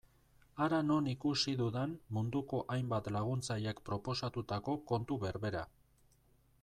Hara 0.63 0.77
non 0.85 1.09
ikusi 1.11 1.53
dudan 1.59 1.93
munduko 2.17 2.61
hainbat 2.77 3.11
laguntzailek 3.17 3.83
proposatutako 3.91 4.77
kontu 4.93 5.21
berbera. 5.27 5.63